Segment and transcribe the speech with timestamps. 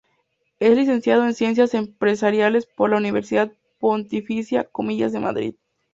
[0.59, 5.55] Es licenciado en Ciencias Empresariales por la Universidad Pontificia Comillas de Madrid.